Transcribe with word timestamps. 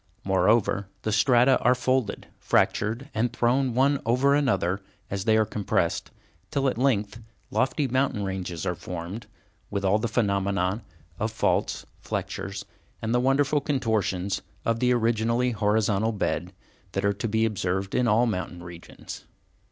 Moreover, 0.23 0.87
the 1.03 1.11
strata 1.11 1.59
are 1.59 1.75
folded, 1.75 2.25
fractured, 2.39 3.11
and 3.13 3.31
thrown 3.31 3.75
one 3.75 4.01
over 4.03 4.33
another 4.33 4.81
as 5.11 5.25
they 5.25 5.37
are 5.37 5.45
compressed, 5.45 6.09
till 6.49 6.67
at 6.67 6.75
length 6.79 7.19
lofty 7.51 7.87
mountain 7.87 8.23
ranges 8.23 8.65
are 8.65 8.73
formed, 8.73 9.27
with 9.69 9.85
all 9.85 9.99
the 9.99 10.07
phenomena 10.07 10.81
of 11.19 11.31
faults, 11.31 11.85
flexures, 12.01 12.65
and 12.99 13.13
the 13.13 13.19
wonderful 13.19 13.61
contortions 13.61 14.41
of 14.65 14.79
the 14.79 14.91
originally 14.91 15.51
horizontal 15.51 16.13
beds, 16.13 16.51
that 16.93 17.05
are 17.05 17.13
to 17.13 17.27
be 17.27 17.45
observed 17.45 17.93
in 17.93 18.07
all 18.07 18.25
mountain 18.25 18.63
regions. 18.63 19.25